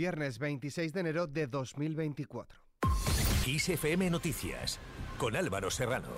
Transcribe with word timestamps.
viernes 0.00 0.38
26 0.38 0.94
de 0.94 1.00
enero 1.00 1.26
de 1.26 1.46
2024. 1.46 2.58
XFM 3.44 4.08
Noticias, 4.08 4.80
con 5.18 5.36
Álvaro 5.36 5.70
Serrano. 5.70 6.08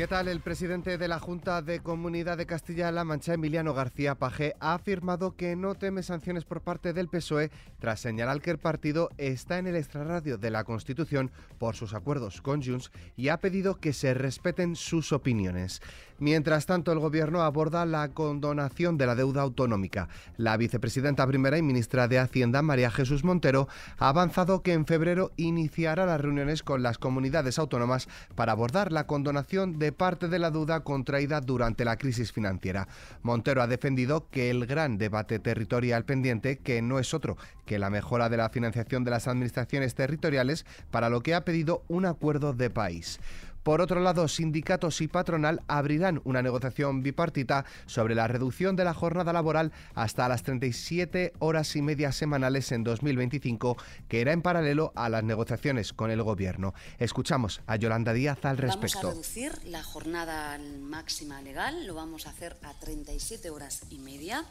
¿Qué 0.00 0.06
tal? 0.06 0.28
El 0.28 0.40
presidente 0.40 0.96
de 0.96 1.08
la 1.08 1.18
Junta 1.18 1.60
de 1.60 1.80
Comunidad 1.80 2.38
de 2.38 2.46
Castilla-La 2.46 3.04
Mancha, 3.04 3.34
Emiliano 3.34 3.74
García 3.74 4.14
Paje, 4.14 4.54
ha 4.58 4.72
afirmado 4.72 5.36
que 5.36 5.56
no 5.56 5.74
teme 5.74 6.02
sanciones 6.02 6.46
por 6.46 6.62
parte 6.62 6.94
del 6.94 7.08
PSOE 7.08 7.50
tras 7.78 8.00
señalar 8.00 8.40
que 8.40 8.50
el 8.50 8.56
partido 8.56 9.10
está 9.18 9.58
en 9.58 9.66
el 9.66 9.76
extrarradio 9.76 10.38
de 10.38 10.50
la 10.50 10.64
Constitución 10.64 11.30
por 11.58 11.76
sus 11.76 11.92
acuerdos 11.92 12.40
con 12.40 12.62
Junts 12.62 12.90
y 13.14 13.28
ha 13.28 13.40
pedido 13.40 13.78
que 13.78 13.92
se 13.92 14.14
respeten 14.14 14.74
sus 14.74 15.12
opiniones. 15.12 15.82
Mientras 16.18 16.66
tanto, 16.66 16.92
el 16.92 16.98
Gobierno 16.98 17.42
aborda 17.42 17.86
la 17.86 18.08
condonación 18.10 18.98
de 18.98 19.06
la 19.06 19.14
deuda 19.14 19.40
autonómica. 19.40 20.08
La 20.36 20.58
vicepresidenta 20.58 21.26
primera 21.26 21.56
y 21.56 21.62
ministra 21.62 22.08
de 22.08 22.18
Hacienda, 22.18 22.60
María 22.60 22.90
Jesús 22.90 23.24
Montero, 23.24 23.68
ha 23.98 24.08
avanzado 24.08 24.62
que 24.62 24.74
en 24.74 24.84
febrero 24.84 25.32
iniciará 25.36 26.04
las 26.04 26.20
reuniones 26.20 26.62
con 26.62 26.82
las 26.82 26.98
comunidades 26.98 27.58
autónomas 27.58 28.06
para 28.34 28.52
abordar 28.52 28.92
la 28.92 29.06
condonación 29.06 29.78
de 29.78 29.89
parte 29.92 30.28
de 30.28 30.38
la 30.38 30.50
deuda 30.50 30.80
contraída 30.80 31.40
durante 31.40 31.84
la 31.84 31.96
crisis 31.96 32.32
financiera. 32.32 32.88
Montero 33.22 33.62
ha 33.62 33.66
defendido 33.66 34.28
que 34.30 34.50
el 34.50 34.66
gran 34.66 34.98
debate 34.98 35.38
territorial 35.38 36.04
pendiente, 36.04 36.58
que 36.58 36.82
no 36.82 36.98
es 36.98 37.14
otro 37.14 37.36
que 37.66 37.78
la 37.78 37.90
mejora 37.90 38.28
de 38.28 38.36
la 38.36 38.50
financiación 38.50 39.04
de 39.04 39.12
las 39.12 39.28
administraciones 39.28 39.94
territoriales, 39.94 40.66
para 40.90 41.08
lo 41.08 41.22
que 41.22 41.34
ha 41.34 41.44
pedido 41.44 41.84
un 41.88 42.04
acuerdo 42.04 42.52
de 42.52 42.68
país. 42.68 43.20
Por 43.62 43.80
otro 43.80 44.00
lado, 44.00 44.26
sindicatos 44.28 45.00
y 45.00 45.08
patronal 45.08 45.62
abrirán 45.68 46.20
una 46.24 46.42
negociación 46.42 47.02
bipartita 47.02 47.64
sobre 47.86 48.14
la 48.14 48.26
reducción 48.26 48.76
de 48.76 48.84
la 48.84 48.94
jornada 48.94 49.32
laboral 49.32 49.72
hasta 49.94 50.28
las 50.28 50.42
37 50.42 51.34
horas 51.38 51.76
y 51.76 51.82
media 51.82 52.12
semanales 52.12 52.72
en 52.72 52.84
2025, 52.84 53.76
que 54.08 54.20
era 54.20 54.32
en 54.32 54.42
paralelo 54.42 54.92
a 54.94 55.08
las 55.08 55.24
negociaciones 55.24 55.92
con 55.92 56.10
el 56.10 56.22
Gobierno. 56.22 56.74
Escuchamos 56.98 57.60
a 57.66 57.76
Yolanda 57.76 58.12
Díaz 58.12 58.44
al 58.44 58.56
respecto. 58.56 59.08
Vamos 59.08 59.10
a 59.10 59.20
reducir 59.20 59.52
la 59.66 59.82
jornada 59.82 60.58
máxima 60.80 61.42
legal, 61.42 61.86
lo 61.86 61.94
vamos 61.94 62.26
a 62.26 62.30
hacer 62.30 62.56
a 62.62 62.72
37 62.74 63.50
horas 63.50 63.82
y 63.90 63.98
media. 63.98 64.44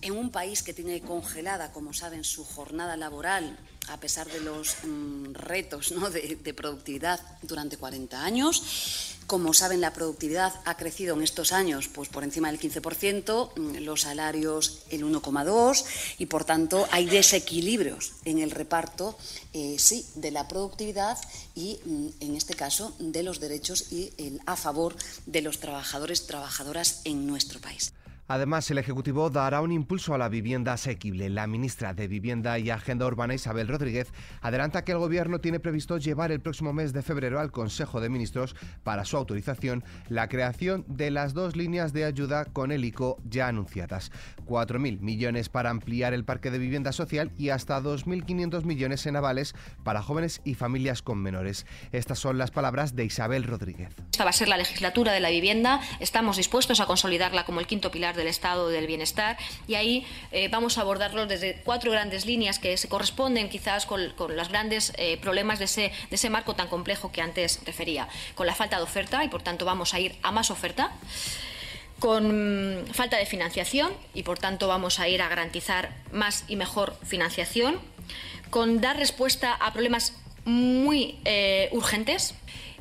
En 0.00 0.12
un 0.12 0.30
país 0.30 0.62
que 0.62 0.74
tiene 0.74 1.00
congelada, 1.00 1.72
como 1.72 1.92
saben, 1.92 2.24
su 2.24 2.44
jornada 2.44 2.96
laboral 2.96 3.58
a 3.88 3.98
pesar 3.98 4.30
de 4.30 4.40
los 4.40 4.76
mm, 4.84 5.32
retos 5.34 5.92
de, 6.12 6.54
productividad 6.54 7.20
durante 7.42 7.76
40 7.76 8.22
años. 8.22 9.14
Como 9.26 9.52
saben, 9.52 9.82
la 9.82 9.92
productividad 9.92 10.54
ha 10.64 10.76
crecido 10.76 11.14
en 11.14 11.22
estos 11.22 11.52
años 11.52 11.88
pues, 11.88 12.08
por 12.08 12.24
encima 12.24 12.50
del 12.50 12.60
15%, 12.60 13.52
mm, 13.56 13.76
los 13.84 14.02
salarios 14.02 14.80
el 14.90 15.04
1,2% 15.04 15.84
y, 16.18 16.26
por 16.26 16.44
tanto, 16.44 16.88
hay 16.90 17.06
desequilibrios 17.06 18.12
en 18.24 18.38
el 18.38 18.50
reparto, 18.50 19.18
eh, 19.52 19.76
sí, 19.78 20.06
de 20.14 20.30
la 20.30 20.48
productividad 20.48 21.18
y, 21.54 21.78
mm, 21.84 22.08
en 22.20 22.36
este 22.36 22.54
caso, 22.54 22.94
de 22.98 23.22
los 23.22 23.40
derechos 23.40 23.92
y 23.92 24.12
el, 24.18 24.40
a 24.46 24.56
favor 24.56 24.96
de 25.26 25.42
los 25.42 25.60
trabajadores 25.60 26.22
y 26.22 26.26
trabajadoras 26.26 27.02
en 27.04 27.26
nuestro 27.26 27.60
país. 27.60 27.92
Además, 28.28 28.70
el 28.70 28.76
Ejecutivo 28.76 29.30
dará 29.30 29.62
un 29.62 29.72
impulso 29.72 30.14
a 30.14 30.18
la 30.18 30.28
vivienda 30.28 30.74
asequible. 30.74 31.30
La 31.30 31.46
ministra 31.46 31.94
de 31.94 32.08
Vivienda 32.08 32.58
y 32.58 32.68
Agenda 32.68 33.06
Urbana, 33.06 33.34
Isabel 33.34 33.68
Rodríguez, 33.68 34.12
adelanta 34.42 34.84
que 34.84 34.92
el 34.92 34.98
Gobierno 34.98 35.40
tiene 35.40 35.60
previsto 35.60 35.96
llevar 35.96 36.30
el 36.30 36.40
próximo 36.40 36.74
mes 36.74 36.92
de 36.92 37.00
febrero 37.00 37.40
al 37.40 37.50
Consejo 37.50 38.02
de 38.02 38.10
Ministros 38.10 38.54
para 38.84 39.06
su 39.06 39.16
autorización 39.16 39.82
la 40.08 40.28
creación 40.28 40.84
de 40.88 41.10
las 41.10 41.32
dos 41.32 41.56
líneas 41.56 41.94
de 41.94 42.04
ayuda 42.04 42.44
con 42.44 42.70
el 42.70 42.84
ICO 42.84 43.16
ya 43.24 43.48
anunciadas. 43.48 44.12
4.000 44.46 45.00
millones 45.00 45.48
para 45.48 45.70
ampliar 45.70 46.12
el 46.12 46.26
parque 46.26 46.50
de 46.50 46.58
vivienda 46.58 46.92
social 46.92 47.32
y 47.38 47.48
hasta 47.48 47.80
2.500 47.80 48.64
millones 48.64 49.06
en 49.06 49.16
avales 49.16 49.54
para 49.84 50.02
jóvenes 50.02 50.42
y 50.44 50.54
familias 50.54 51.00
con 51.00 51.18
menores. 51.18 51.64
Estas 51.92 52.18
son 52.18 52.36
las 52.36 52.50
palabras 52.50 52.94
de 52.94 53.06
Isabel 53.06 53.44
Rodríguez. 53.44 53.94
Esta 54.12 54.24
va 54.24 54.30
a 54.30 54.34
ser 54.34 54.48
la 54.48 54.58
legislatura 54.58 55.12
de 55.12 55.20
la 55.20 55.30
vivienda. 55.30 55.80
Estamos 55.98 56.36
dispuestos 56.36 56.80
a 56.80 56.86
consolidarla 56.86 57.46
como 57.46 57.60
el 57.60 57.66
quinto 57.66 57.90
pilar 57.90 58.17
del 58.18 58.28
estado 58.28 58.68
del 58.68 58.86
bienestar 58.86 59.38
y 59.66 59.76
ahí 59.76 60.06
eh, 60.32 60.48
vamos 60.48 60.76
a 60.76 60.82
abordarlo 60.82 61.26
desde 61.26 61.62
cuatro 61.64 61.90
grandes 61.90 62.26
líneas 62.26 62.58
que 62.58 62.76
se 62.76 62.88
corresponden 62.88 63.48
quizás 63.48 63.86
con, 63.86 64.12
los 64.18 64.48
grandes 64.48 64.92
eh, 64.96 65.16
problemas 65.16 65.58
de 65.58 65.64
ese, 65.64 65.92
de 66.10 66.16
ese 66.16 66.28
marco 66.28 66.54
tan 66.54 66.68
complejo 66.68 67.10
que 67.10 67.22
antes 67.22 67.60
refería, 67.64 68.08
con 68.34 68.46
la 68.46 68.54
falta 68.54 68.76
de 68.76 68.82
oferta 68.82 69.24
y 69.24 69.28
por 69.28 69.42
tanto 69.42 69.64
vamos 69.64 69.94
a 69.94 70.00
ir 70.00 70.16
a 70.22 70.32
más 70.32 70.50
oferta 70.50 70.92
con 72.00 72.84
falta 72.92 73.16
de 73.16 73.26
financiación 73.26 73.92
y 74.14 74.22
por 74.22 74.38
tanto 74.38 74.68
vamos 74.68 75.00
a 75.00 75.08
ir 75.08 75.22
a 75.22 75.28
garantizar 75.28 75.96
más 76.12 76.44
y 76.46 76.54
mejor 76.54 76.96
financiación, 77.02 77.80
con 78.50 78.80
dar 78.80 78.96
respuesta 78.96 79.54
a 79.54 79.72
problemas 79.72 80.12
muy 80.44 81.18
eh, 81.24 81.68
urgentes 81.72 82.34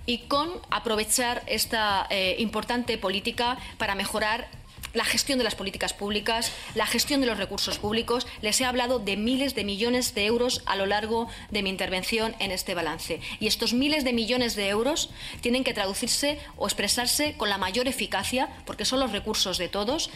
y 0.05 0.19
con 0.19 0.49
aprovechar 0.69 1.43
esta 1.47 2.07
importante 2.37 2.97
política 2.97 3.57
para 3.77 3.95
mejorar 3.95 4.47
la 4.93 5.05
gestión 5.05 5.37
de 5.37 5.43
las 5.43 5.55
políticas 5.55 5.93
públicas, 5.93 6.51
la 6.75 6.85
gestión 6.85 7.21
de 7.21 7.27
los 7.27 7.37
recursos 7.37 7.77
públicos. 7.77 8.27
Les 8.41 8.59
he 8.61 8.65
hablado 8.65 8.99
de 8.99 9.17
miles 9.17 9.55
de 9.55 9.63
millones 9.63 10.13
de 10.15 10.25
euros 10.25 10.61
a 10.65 10.75
lo 10.75 10.85
largo 10.85 11.27
de 11.51 11.63
mi 11.63 11.69
intervención 11.69 12.35
en 12.39 12.51
este 12.51 12.73
balance. 12.73 13.19
Y 13.39 13.47
estos 13.47 13.73
miles 13.73 14.03
de 14.03 14.13
millones 14.13 14.55
de 14.55 14.69
euros 14.69 15.09
tienen 15.41 15.63
que 15.63 15.73
traducirse 15.73 16.39
o 16.55 16.65
expresarse 16.65 17.35
con 17.37 17.49
la 17.49 17.57
mayor 17.57 17.87
eficacia, 17.87 18.49
porque 18.65 18.85
son 18.85 18.99
los 18.99 19.11
recursos 19.11 19.57
de 19.57 19.69
todos. 19.69 20.09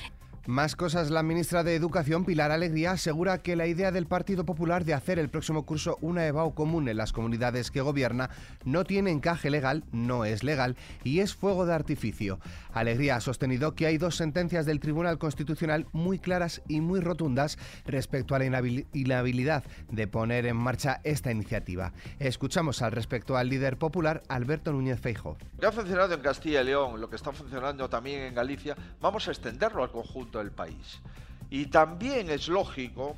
Más 0.51 0.75
cosas, 0.75 1.11
la 1.11 1.23
ministra 1.23 1.63
de 1.63 1.75
Educación, 1.75 2.25
Pilar 2.25 2.51
Alegría, 2.51 2.91
asegura 2.91 3.37
que 3.37 3.55
la 3.55 3.67
idea 3.67 3.93
del 3.93 4.05
Partido 4.05 4.45
Popular 4.45 4.83
de 4.83 4.93
hacer 4.93 5.17
el 5.17 5.29
próximo 5.29 5.65
curso 5.65 5.97
una 6.01 6.27
EBAU 6.27 6.53
común 6.53 6.89
en 6.89 6.97
las 6.97 7.13
comunidades 7.13 7.71
que 7.71 7.79
gobierna 7.79 8.29
no 8.65 8.83
tiene 8.83 9.11
encaje 9.11 9.49
legal, 9.49 9.85
no 9.93 10.25
es 10.25 10.43
legal 10.43 10.75
y 11.05 11.21
es 11.21 11.33
fuego 11.33 11.65
de 11.65 11.73
artificio. 11.73 12.41
Alegría 12.73 13.15
ha 13.15 13.21
sostenido 13.21 13.75
que 13.75 13.85
hay 13.85 13.97
dos 13.97 14.17
sentencias 14.17 14.65
del 14.65 14.81
Tribunal 14.81 15.19
Constitucional 15.19 15.87
muy 15.93 16.19
claras 16.19 16.61
y 16.67 16.81
muy 16.81 16.99
rotundas 16.99 17.57
respecto 17.85 18.35
a 18.35 18.39
la 18.39 18.45
inhabilidad 18.45 19.63
de 19.89 20.07
poner 20.07 20.45
en 20.47 20.57
marcha 20.57 20.99
esta 21.05 21.31
iniciativa. 21.31 21.93
Escuchamos 22.19 22.81
al 22.81 22.91
respecto 22.91 23.37
al 23.37 23.47
líder 23.47 23.77
popular, 23.77 24.21
Alberto 24.27 24.73
Núñez 24.73 24.99
Feijo. 24.99 25.37
Lo 25.53 25.59
que 25.61 25.67
ha 25.67 25.71
funcionado 25.71 26.13
en 26.13 26.19
Castilla 26.19 26.59
y 26.59 26.65
León, 26.65 26.99
lo 26.99 27.09
que 27.09 27.15
está 27.15 27.31
funcionando 27.31 27.89
también 27.89 28.23
en 28.23 28.35
Galicia, 28.35 28.75
vamos 28.99 29.29
a 29.29 29.31
extenderlo 29.31 29.83
al 29.83 29.91
conjunto 29.91 30.40
del 30.41 30.51
país. 30.51 31.01
Y 31.49 31.67
también 31.67 32.29
es 32.29 32.47
lógico 32.47 33.15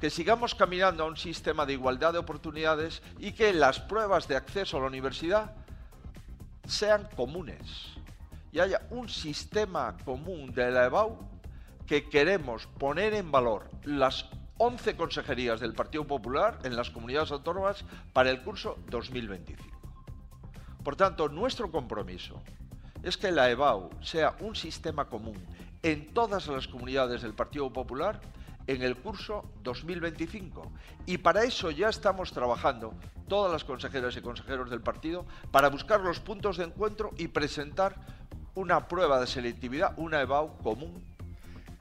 que 0.00 0.10
sigamos 0.10 0.54
caminando 0.54 1.04
a 1.04 1.06
un 1.06 1.16
sistema 1.16 1.64
de 1.64 1.72
igualdad 1.72 2.12
de 2.12 2.18
oportunidades 2.18 3.02
y 3.18 3.32
que 3.32 3.52
las 3.52 3.80
pruebas 3.80 4.28
de 4.28 4.36
acceso 4.36 4.76
a 4.76 4.80
la 4.80 4.86
universidad 4.86 5.54
sean 6.66 7.08
comunes 7.16 7.96
y 8.52 8.60
haya 8.60 8.86
un 8.90 9.08
sistema 9.08 9.96
común 10.04 10.52
de 10.52 10.70
la 10.70 10.86
EBAU 10.86 11.18
que 11.86 12.08
queremos 12.08 12.66
poner 12.66 13.14
en 13.14 13.30
valor 13.30 13.70
las 13.84 14.26
11 14.58 14.96
consejerías 14.96 15.60
del 15.60 15.74
Partido 15.74 16.06
Popular 16.06 16.58
en 16.64 16.76
las 16.76 16.90
comunidades 16.90 17.30
autónomas 17.30 17.84
para 18.12 18.30
el 18.30 18.42
curso 18.42 18.78
2025. 18.90 19.62
Por 20.82 20.96
tanto, 20.96 21.28
nuestro 21.28 21.70
compromiso 21.70 22.42
es 23.02 23.16
que 23.16 23.30
la 23.30 23.50
EBAU 23.50 23.90
sea 24.02 24.36
un 24.40 24.56
sistema 24.56 25.06
común 25.06 25.36
en 25.86 26.12
todas 26.12 26.48
las 26.48 26.66
comunidades 26.66 27.22
del 27.22 27.32
Partido 27.32 27.72
Popular 27.72 28.20
en 28.66 28.82
el 28.82 28.96
curso 28.96 29.44
2025. 29.62 30.72
Y 31.06 31.18
para 31.18 31.44
eso 31.44 31.70
ya 31.70 31.88
estamos 31.88 32.32
trabajando 32.32 32.92
todas 33.28 33.52
las 33.52 33.62
consejeras 33.62 34.16
y 34.16 34.20
consejeros 34.20 34.68
del 34.68 34.80
partido 34.80 35.24
para 35.52 35.68
buscar 35.68 36.00
los 36.00 36.18
puntos 36.18 36.56
de 36.56 36.64
encuentro 36.64 37.12
y 37.16 37.28
presentar 37.28 37.94
una 38.56 38.88
prueba 38.88 39.20
de 39.20 39.28
selectividad, 39.28 39.94
una 39.96 40.20
EBAU 40.22 40.58
común 40.58 41.04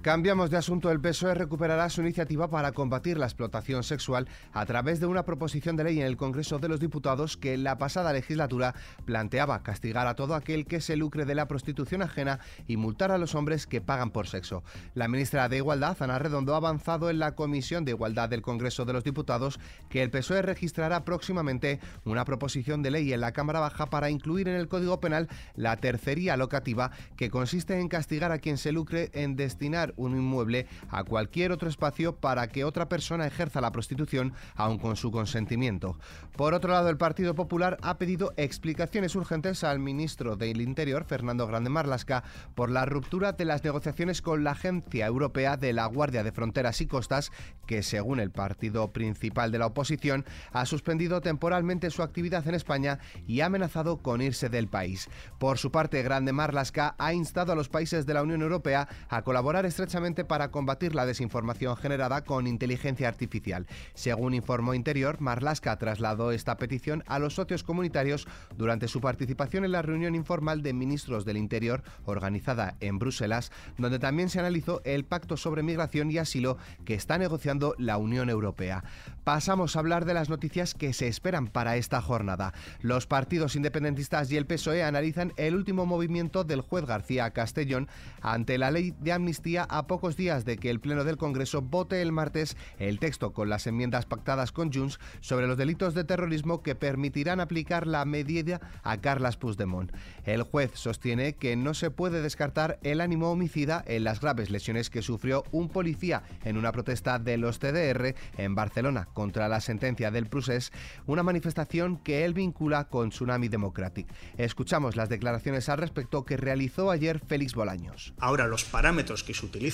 Cambiamos 0.06 0.52
de 0.52 0.58
asunto. 0.58 0.92
El 0.92 1.02
PSOE 1.02 1.34
recuperará 1.34 1.90
su 1.90 2.02
iniciativa 2.02 2.48
para 2.48 2.74
combatir 2.74 3.18
la 3.18 3.26
explotación 3.26 3.82
sexual 3.82 4.28
a 4.54 4.64
través 4.68 5.00
de 5.00 5.08
una 5.08 5.26
proposición 5.26 5.76
de 5.76 5.84
ley 5.84 6.00
en 6.00 6.06
el 6.06 6.16
Congreso 6.16 6.60
de 6.60 6.70
los 6.70 6.80
Diputados 6.80 7.38
que 7.38 7.56
en 7.56 7.64
la 7.64 7.80
pasada 7.80 8.14
legislatura 8.14 8.76
planteaba 9.06 9.64
castigar 9.64 10.06
a 10.06 10.14
todo 10.14 10.36
aquel 10.36 10.68
que 10.68 10.80
se 10.80 10.96
lucre 10.96 11.26
de 11.26 11.34
la 11.34 11.48
prostitución 11.48 12.04
ajena 12.04 12.40
y 12.68 12.78
multar 12.78 13.10
a 13.10 13.18
los 13.18 13.34
hombres 13.34 13.66
que 13.66 13.82
pagan 13.82 14.12
por 14.12 14.28
sexo. 14.28 14.64
La 14.94 15.08
ministra 15.08 15.50
de 15.50 15.58
Igualdad, 15.58 15.98
Ana 16.00 16.20
Redondo, 16.20 16.54
ha 16.54 16.58
avanzado 16.58 17.10
en 17.10 17.18
la 17.18 17.34
Comisión 17.34 17.84
de 17.84 17.94
Igualdad 17.94 18.30
del 18.30 18.44
Congreso 18.44 18.86
de 18.86 18.94
los 18.94 19.04
Diputados 19.04 19.60
que 19.90 20.04
el 20.04 20.12
PSOE 20.12 20.44
registrará 20.44 21.04
próximamente 21.04 21.80
una 22.04 22.26
proposición 22.26 22.84
de 22.84 22.92
ley 22.92 23.12
en 23.12 23.22
la 23.22 23.32
Cámara 23.32 23.60
Baja 23.60 23.88
para 23.88 24.12
incluir 24.12 24.50
en 24.50 24.56
el 24.56 24.68
Código 24.68 25.00
Penal 25.00 25.30
la 25.56 25.78
tercería 25.78 26.38
locativa 26.38 26.92
que 27.18 27.32
consiste 27.32 27.80
en 27.80 27.88
castigar 27.88 28.32
a 28.32 28.38
quien 28.38 28.60
se 28.60 28.72
lucre 28.72 29.10
en 29.14 29.36
destinar 29.36 29.95
un 29.96 30.16
inmueble 30.16 30.68
a 30.90 31.04
cualquier 31.04 31.52
otro 31.52 31.70
espacio 31.70 32.16
para 32.16 32.48
que 32.48 32.64
otra 32.64 32.90
persona 32.90 33.28
ejerza 33.28 33.62
la 33.62 33.72
prostitución 33.72 34.34
aun 34.56 34.78
con 34.78 34.96
su 34.96 35.12
consentimiento. 35.12 35.98
Por 36.36 36.54
otro 36.54 36.72
lado, 36.72 36.90
el 36.90 36.98
Partido 36.98 37.36
Popular 37.36 37.78
ha 37.82 37.98
pedido 37.98 38.34
explicaciones 38.38 39.16
urgentes 39.16 39.64
al 39.64 39.80
ministro 39.80 40.36
del 40.36 40.62
Interior, 40.62 41.06
Fernando 41.06 41.48
Grande 41.48 41.70
Marlasca, 41.70 42.24
por 42.56 42.70
la 42.70 42.86
ruptura 42.86 43.32
de 43.32 43.46
las 43.46 43.64
negociaciones 43.64 44.22
con 44.22 44.44
la 44.44 44.52
Agencia 44.52 45.06
Europea 45.06 45.58
de 45.58 45.74
la 45.74 45.86
Guardia 45.86 46.24
de 46.24 46.32
Fronteras 46.32 46.82
y 46.82 46.88
Costas, 46.88 47.32
que 47.66 47.84
según 47.84 48.20
el 48.20 48.32
partido 48.32 48.92
principal 48.92 49.52
de 49.52 49.60
la 49.60 49.68
oposición 49.68 50.26
ha 50.52 50.66
suspendido 50.66 51.22
temporalmente 51.22 51.90
su 51.90 52.04
actividad 52.04 52.48
en 52.48 52.56
España 52.56 53.00
y 53.28 53.42
ha 53.42 53.46
amenazado 53.48 53.98
con 53.98 54.22
irse 54.22 54.50
del 54.50 54.68
país. 54.68 55.10
Por 55.40 55.58
su 55.58 55.72
parte, 55.72 56.04
Grande 56.04 56.34
Marlasca 56.34 56.96
ha 56.98 57.14
instado 57.14 57.54
a 57.54 57.56
los 57.56 57.70
países 57.70 58.06
de 58.06 58.14
la 58.14 58.24
Unión 58.24 58.42
Europea 58.42 58.88
a 59.10 59.22
colaborar 59.22 59.66
estrechamente 59.66 59.85
para 60.28 60.50
combatir 60.50 60.96
la 60.96 61.06
desinformación 61.06 61.78
generada 61.78 62.24
con 62.24 62.48
inteligencia 62.48 63.08
artificial. 63.08 63.68
Según 63.94 64.34
informó 64.34 64.74
Interior, 64.74 65.22
Marlaska 65.22 65.78
trasladó 65.78 66.32
esta 66.32 66.58
petición 66.58 67.04
a 67.06 67.20
los 67.20 67.36
socios 67.36 67.64
comunitarios 67.64 68.28
durante 68.58 68.88
su 68.88 69.00
participación 69.00 69.64
en 69.64 69.72
la 69.72 69.84
reunión 69.84 70.16
informal 70.16 70.64
de 70.64 70.74
ministros 70.74 71.24
del 71.24 71.38
Interior 71.38 71.84
organizada 72.06 72.78
en 72.80 72.98
Bruselas, 72.98 73.52
donde 73.78 74.00
también 74.00 74.30
se 74.30 74.40
analizó 74.40 74.82
el 74.86 75.06
pacto 75.06 75.38
sobre 75.38 75.62
migración 75.62 76.10
y 76.10 76.18
asilo 76.18 76.58
que 76.84 76.96
está 76.96 77.20
negociando 77.20 77.76
la 77.78 77.98
Unión 77.98 78.32
Europea. 78.32 78.84
Pasamos 79.24 79.76
a 79.76 79.80
hablar 79.80 80.06
de 80.06 80.16
las 80.16 80.30
noticias 80.30 80.74
que 80.74 80.94
se 80.94 81.08
esperan 81.08 81.48
para 81.48 81.78
esta 81.78 82.02
jornada. 82.02 82.54
Los 82.82 83.06
partidos 83.06 83.56
independentistas 83.56 84.32
y 84.32 84.38
el 84.38 84.48
PSOE 84.48 84.84
analizan 84.84 85.32
el 85.38 85.56
último 85.56 85.86
movimiento 85.86 86.44
del 86.44 86.62
juez 86.62 86.86
García 86.86 87.30
Castellón 87.32 87.88
ante 88.22 88.58
la 88.58 88.72
ley 88.72 88.96
de 89.00 89.14
amnistía 89.14 89.64
a 89.78 89.88
pocos 89.88 90.16
días 90.16 90.46
de 90.46 90.58
que 90.58 90.70
el 90.70 90.80
Pleno 90.80 91.04
del 91.04 91.18
Congreso 91.18 91.62
vote 91.62 92.02
el 92.02 92.14
martes 92.14 92.56
el 92.80 93.00
texto 93.00 93.34
con 93.34 93.50
las 93.50 93.68
enmiendas 93.68 94.06
pactadas 94.06 94.54
con 94.54 94.72
Junts 94.72 95.00
sobre 95.20 95.48
los 95.48 95.58
delitos 95.58 95.94
de 95.94 96.06
terrorismo 96.06 96.64
que 96.64 96.76
permitirán 96.76 97.42
aplicar 97.42 97.86
la 97.86 98.06
medida 98.06 98.62
a 98.84 99.02
Carlas 99.02 99.36
Puigdemont. 99.36 99.92
El 100.24 100.44
juez 100.44 100.72
sostiene 100.76 101.34
que 101.34 101.58
no 101.58 101.74
se 101.74 101.92
puede 101.92 102.22
descartar 102.22 102.80
el 102.84 103.02
ánimo 103.02 103.32
homicida 103.32 103.84
en 103.86 104.06
las 104.06 104.22
graves 104.22 104.50
lesiones 104.50 104.90
que 104.90 105.02
sufrió 105.02 105.44
un 105.52 105.68
policía 105.68 106.24
en 106.46 106.58
una 106.58 106.72
protesta 106.72 107.20
de 107.20 107.38
los 107.38 107.60
CDR 107.60 108.16
en 108.38 108.56
Barcelona 108.56 109.10
contra 109.14 109.50
la 109.50 109.60
sentencia 109.60 110.10
del 110.10 110.28
Prusés, 110.28 110.72
una 111.06 111.24
manifestación 111.24 111.98
que 111.98 112.24
él 112.24 112.34
vincula 112.34 112.86
con 112.86 113.10
Tsunami 113.10 113.50
Democratic. 113.50 114.08
Escuchamos 114.38 114.96
las 114.96 115.10
declaraciones 115.10 115.68
al 115.68 115.80
respecto 115.80 116.24
que 116.24 116.38
realizó 116.38 116.92
ayer 116.92 117.20
Félix 117.20 117.56
Bolaños. 117.56 118.14
Ahora, 118.20 118.48
los 118.48 118.64
parámetros 118.64 119.24
que 119.24 119.34
se 119.34 119.46
utilizan 119.46 119.65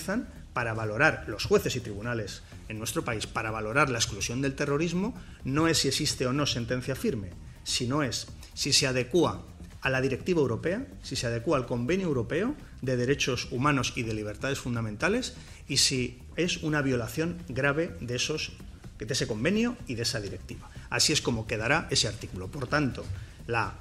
para 0.54 0.74
valorar 0.74 1.26
los 1.28 1.46
jueces 1.46 1.76
y 1.76 1.80
tribunales 1.80 2.42
en 2.70 2.78
nuestro 2.78 3.04
país, 3.04 3.28
para 3.28 3.52
valorar 3.52 3.90
la 3.90 4.00
exclusión 4.00 4.42
del 4.42 4.56
terrorismo, 4.56 5.14
no 5.44 5.68
es 5.68 5.80
si 5.80 5.88
existe 5.88 6.26
o 6.26 6.34
no 6.34 6.46
sentencia 6.46 6.96
firme, 6.96 7.30
sino 7.64 8.04
es 8.04 8.28
si 8.54 8.74
se 8.74 8.88
adecúa 8.88 9.46
a 9.82 9.90
la 9.90 10.02
directiva 10.02 10.42
europea, 10.42 10.86
si 11.02 11.16
se 11.16 11.28
adecúa 11.28 11.58
al 11.58 11.66
convenio 11.66 12.08
europeo 12.08 12.56
de 12.82 12.98
derechos 12.98 13.48
humanos 13.52 13.94
y 13.96 14.04
de 14.04 14.14
libertades 14.14 14.60
fundamentales 14.60 15.34
y 15.68 15.78
si 15.78 16.20
es 16.36 16.58
una 16.58 16.82
violación 16.82 17.38
grave 17.50 17.96
de 18.00 18.16
esos 18.16 18.54
de 19.06 19.14
ese 19.14 19.26
convenio 19.26 19.76
y 19.88 19.96
de 19.96 20.04
esa 20.04 20.22
directiva. 20.22 20.70
Así 20.92 21.12
es 21.12 21.22
como 21.22 21.48
quedará 21.48 21.88
ese 21.90 22.08
artículo. 22.08 22.50
Por 22.50 22.68
tanto, 22.68 23.04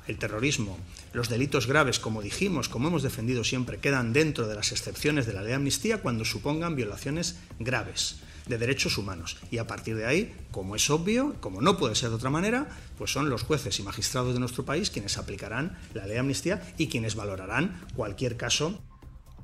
el 0.07 0.19
terrorismo, 0.19 0.79
los 1.13 1.29
delitos 1.29 1.67
graves, 1.67 1.99
como 1.99 2.23
dijimos, 2.23 2.69
como 2.69 2.89
hemos 2.89 3.03
defendido 3.03 3.45
siempre, 3.45 3.79
quedan 3.79 4.13
dentro 4.13 4.49
de 4.49 4.55
las 4.55 4.73
excepciones 4.73 5.27
de 5.27 5.33
la 5.33 5.43
ley 5.43 5.51
de 5.51 5.57
amnistía 5.57 6.03
cuando 6.03 6.25
supongan 6.25 6.77
violaciones 6.77 7.37
graves 7.59 8.17
de 8.47 8.59
derechos 8.59 8.99
humanos. 8.99 9.37
Y 9.51 9.59
a 9.59 9.67
partir 9.67 9.97
de 9.97 10.07
ahí, 10.07 10.35
como 10.51 10.77
es 10.77 10.91
obvio, 10.91 11.37
como 11.41 11.61
no 11.63 11.79
puede 11.79 11.95
ser 11.95 12.11
de 12.11 12.17
otra 12.17 12.31
manera, 12.31 12.69
pues 12.99 13.13
son 13.13 13.31
los 13.31 13.43
jueces 13.43 13.79
y 13.79 13.83
magistrados 13.83 14.35
de 14.35 14.41
nuestro 14.41 14.65
país 14.65 14.91
quienes 14.91 15.19
aplicarán 15.19 15.79
la 15.95 16.05
ley 16.05 16.15
de 16.15 16.21
amnistía 16.21 16.75
y 16.77 16.89
quienes 16.89 17.15
valorarán 17.15 17.81
cualquier 17.95 18.37
caso 18.37 18.81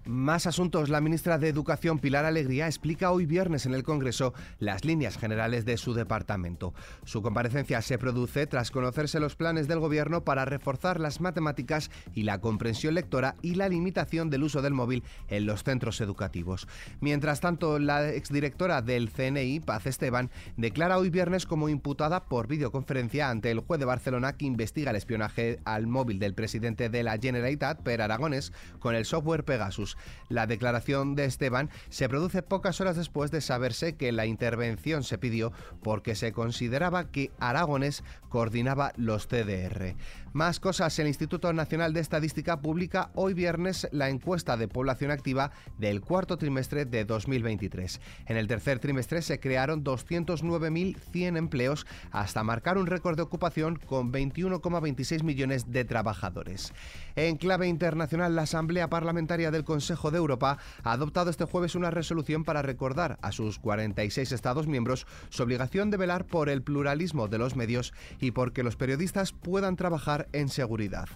más 0.06 0.46
asuntos. 0.46 0.88
La 0.88 1.00
ministra 1.00 1.38
de 1.38 1.48
Educación, 1.48 1.98
Pilar 1.98 2.24
Alegría, 2.24 2.66
explica 2.66 3.10
hoy 3.10 3.26
viernes 3.26 3.66
en 3.66 3.74
el 3.74 3.82
Congreso 3.82 4.34
las 4.58 4.84
líneas 4.84 5.18
generales 5.18 5.64
de 5.64 5.76
su 5.76 5.94
departamento. 5.94 6.74
Su 7.04 7.22
comparecencia 7.22 7.82
se 7.82 7.98
produce 7.98 8.46
tras 8.46 8.70
conocerse 8.70 9.20
los 9.20 9.36
planes 9.36 9.68
del 9.68 9.80
Gobierno 9.80 10.24
para 10.24 10.44
reforzar 10.44 11.00
las 11.00 11.20
matemáticas 11.20 11.90
y 12.14 12.22
la 12.22 12.40
comprensión 12.40 12.94
lectora 12.94 13.36
y 13.42 13.54
la 13.54 13.68
limitación 13.68 14.30
del 14.30 14.44
uso 14.44 14.62
del 14.62 14.74
móvil 14.74 15.02
en 15.28 15.46
los 15.46 15.64
centros 15.64 16.00
educativos. 16.00 16.68
Mientras 17.00 17.40
tanto, 17.40 17.78
la 17.78 18.08
exdirectora 18.10 18.82
del 18.82 19.10
CNI, 19.10 19.60
Paz 19.60 19.86
Esteban, 19.86 20.30
declara 20.56 20.98
hoy 20.98 21.10
viernes 21.10 21.46
como 21.46 21.68
imputada 21.68 22.24
por 22.24 22.46
videoconferencia 22.46 23.30
ante 23.30 23.50
el 23.50 23.60
juez 23.60 23.80
de 23.80 23.86
Barcelona 23.86 24.36
que 24.36 24.46
investiga 24.46 24.90
el 24.90 24.96
espionaje 24.96 25.60
al 25.64 25.86
móvil 25.86 26.18
del 26.18 26.34
presidente 26.34 26.88
de 26.88 27.02
la 27.02 27.18
Generalitat, 27.18 27.82
Per 27.82 28.02
Aragones, 28.02 28.52
con 28.78 28.94
el 28.94 29.04
software 29.04 29.44
Pegasus. 29.44 29.95
La 30.28 30.46
declaración 30.46 31.14
de 31.14 31.24
Esteban 31.24 31.70
se 31.88 32.08
produce 32.08 32.42
pocas 32.42 32.80
horas 32.80 32.96
después 32.96 33.30
de 33.30 33.40
saberse 33.40 33.96
que 33.96 34.12
la 34.12 34.26
intervención 34.26 35.02
se 35.02 35.18
pidió 35.18 35.52
porque 35.82 36.14
se 36.14 36.32
consideraba 36.32 37.10
que 37.10 37.30
Aragones 37.38 38.02
coordinaba 38.28 38.92
los 38.96 39.26
CDR. 39.26 39.94
Más 40.36 40.60
cosas, 40.60 40.98
el 40.98 41.06
Instituto 41.06 41.50
Nacional 41.54 41.94
de 41.94 42.00
Estadística 42.00 42.60
publica 42.60 43.08
hoy 43.14 43.32
viernes 43.32 43.88
la 43.90 44.10
encuesta 44.10 44.58
de 44.58 44.68
población 44.68 45.10
activa 45.10 45.50
del 45.78 46.02
cuarto 46.02 46.36
trimestre 46.36 46.84
de 46.84 47.06
2023. 47.06 48.02
En 48.26 48.36
el 48.36 48.46
tercer 48.46 48.78
trimestre 48.78 49.22
se 49.22 49.40
crearon 49.40 49.82
209.100 49.82 51.38
empleos 51.38 51.86
hasta 52.10 52.44
marcar 52.44 52.76
un 52.76 52.86
récord 52.86 53.16
de 53.16 53.22
ocupación 53.22 53.76
con 53.76 54.12
21,26 54.12 55.22
millones 55.22 55.72
de 55.72 55.86
trabajadores. 55.86 56.74
En 57.14 57.38
clave 57.38 57.66
internacional, 57.66 58.36
la 58.36 58.42
Asamblea 58.42 58.90
Parlamentaria 58.90 59.50
del 59.50 59.64
Consejo 59.64 60.10
de 60.10 60.18
Europa 60.18 60.58
ha 60.82 60.92
adoptado 60.92 61.30
este 61.30 61.46
jueves 61.46 61.74
una 61.74 61.90
resolución 61.90 62.44
para 62.44 62.60
recordar 62.60 63.18
a 63.22 63.32
sus 63.32 63.58
46 63.58 64.32
Estados 64.32 64.66
miembros 64.66 65.06
su 65.30 65.42
obligación 65.42 65.90
de 65.90 65.96
velar 65.96 66.26
por 66.26 66.50
el 66.50 66.60
pluralismo 66.60 67.26
de 67.26 67.38
los 67.38 67.56
medios 67.56 67.94
y 68.20 68.32
porque 68.32 68.62
los 68.62 68.76
periodistas 68.76 69.32
puedan 69.32 69.76
trabajar 69.76 70.25
en 70.32 70.48
seguridad. 70.48 71.08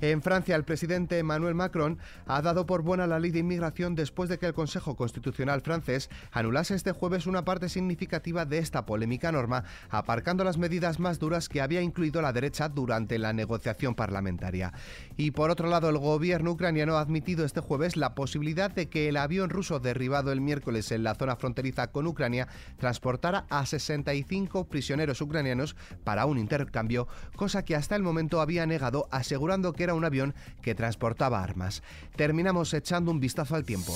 En 0.00 0.20
Francia, 0.20 0.56
el 0.56 0.64
presidente 0.64 1.18
Emmanuel 1.18 1.54
Macron 1.54 1.98
ha 2.26 2.42
dado 2.42 2.66
por 2.66 2.82
buena 2.82 3.06
la 3.06 3.18
ley 3.18 3.30
de 3.30 3.38
inmigración 3.38 3.94
después 3.94 4.28
de 4.28 4.38
que 4.38 4.44
el 4.44 4.52
Consejo 4.52 4.94
Constitucional 4.94 5.62
francés 5.62 6.10
anulase 6.32 6.74
este 6.74 6.92
jueves 6.92 7.26
una 7.26 7.46
parte 7.46 7.70
significativa 7.70 8.44
de 8.44 8.58
esta 8.58 8.84
polémica 8.84 9.32
norma, 9.32 9.64
aparcando 9.88 10.44
las 10.44 10.58
medidas 10.58 11.00
más 11.00 11.18
duras 11.18 11.48
que 11.48 11.62
había 11.62 11.80
incluido 11.80 12.20
la 12.20 12.34
derecha 12.34 12.68
durante 12.68 13.18
la 13.18 13.32
negociación 13.32 13.94
parlamentaria. 13.94 14.74
Y 15.16 15.30
por 15.30 15.50
otro 15.50 15.66
lado, 15.70 15.88
el 15.88 15.96
gobierno 15.96 16.50
ucraniano 16.50 16.96
ha 16.98 17.00
admitido 17.00 17.46
este 17.46 17.60
jueves 17.60 17.96
la 17.96 18.14
posibilidad 18.14 18.70
de 18.70 18.90
que 18.90 19.08
el 19.08 19.16
avión 19.16 19.48
ruso 19.48 19.80
derribado 19.80 20.30
el 20.30 20.42
miércoles 20.42 20.92
en 20.92 21.04
la 21.04 21.14
zona 21.14 21.36
fronteriza 21.36 21.90
con 21.90 22.06
Ucrania 22.06 22.48
transportara 22.76 23.46
a 23.48 23.64
65 23.64 24.68
prisioneros 24.68 25.22
ucranianos 25.22 25.74
para 26.04 26.26
un 26.26 26.36
intercambio, 26.36 27.08
cosa 27.34 27.64
que 27.64 27.76
hasta 27.76 27.96
el 27.96 28.02
momento 28.02 28.42
había 28.46 28.64
negado, 28.64 29.08
asegurando 29.10 29.72
que 29.72 29.82
era 29.82 29.94
un 29.94 30.04
avión 30.04 30.34
que 30.62 30.76
transportaba 30.76 31.42
armas. 31.42 31.82
Terminamos 32.14 32.72
echando 32.74 33.10
un 33.10 33.18
vistazo 33.18 33.56
al 33.56 33.64
tiempo. 33.64 33.92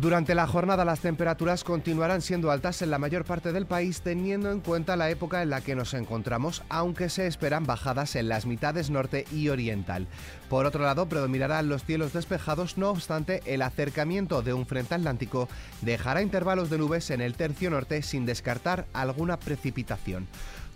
Durante 0.00 0.36
la 0.36 0.46
jornada 0.46 0.84
las 0.84 1.00
temperaturas 1.00 1.64
continuarán 1.64 2.22
siendo 2.22 2.52
altas 2.52 2.82
en 2.82 2.90
la 2.92 2.98
mayor 2.98 3.24
parte 3.24 3.52
del 3.52 3.66
país 3.66 4.00
teniendo 4.00 4.52
en 4.52 4.60
cuenta 4.60 4.96
la 4.96 5.10
época 5.10 5.42
en 5.42 5.50
la 5.50 5.60
que 5.60 5.74
nos 5.74 5.92
encontramos, 5.92 6.62
aunque 6.68 7.08
se 7.08 7.26
esperan 7.26 7.66
bajadas 7.66 8.14
en 8.14 8.28
las 8.28 8.46
mitades 8.46 8.90
norte 8.90 9.24
y 9.32 9.48
oriental. 9.48 10.06
Por 10.48 10.66
otro 10.66 10.84
lado, 10.84 11.08
predominarán 11.08 11.68
los 11.68 11.82
cielos 11.82 12.12
despejados, 12.12 12.78
no 12.78 12.90
obstante, 12.90 13.42
el 13.44 13.60
acercamiento 13.60 14.40
de 14.42 14.52
un 14.52 14.66
frente 14.66 14.94
atlántico 14.94 15.48
dejará 15.80 16.22
intervalos 16.22 16.70
de 16.70 16.78
nubes 16.78 17.10
en 17.10 17.20
el 17.20 17.34
tercio 17.34 17.68
norte 17.68 18.02
sin 18.02 18.24
descartar 18.24 18.86
alguna 18.92 19.40
precipitación. 19.40 20.28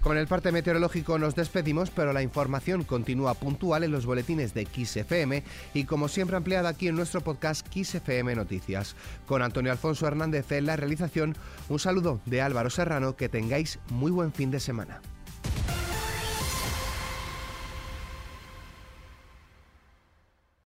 Con 0.03 0.19
el 0.19 0.27
parte 0.27 0.51
meteorológico 0.51 1.17
nos 1.17 1.37
despedimos, 1.37 1.91
pero 1.91 2.13
la 2.13 2.23
información 2.23 2.83
continúa 2.83 3.35
puntual 3.35 3.85
en 3.85 3.93
los 3.93 4.05
boletines 4.05 4.53
de 4.53 4.67
Kiss 4.67 4.97
FM 4.97 5.45
y 5.75 5.85
como 5.85 6.09
siempre 6.09 6.37
ampliada 6.37 6.71
aquí 6.71 6.89
en 6.89 6.97
nuestro 6.97 7.21
podcast 7.21 7.67
Kiss 7.69 7.95
FM 7.95 8.35
Noticias. 8.35 8.97
Con 9.27 9.43
Antonio 9.43 9.71
Alfonso 9.71 10.09
Hernández 10.09 10.51
en 10.51 10.67
la 10.67 10.75
realización, 10.75 11.37
un 11.69 11.79
saludo 11.79 12.21
de 12.27 12.43
Álvaro 12.43 12.69
Serrano, 12.69 13.15
que 13.15 13.29
tengáis 13.29 13.79
muy 13.91 14.11
buen 14.11 14.33
fin 14.33 14.51
de 14.51 14.59
semana. 14.59 15.01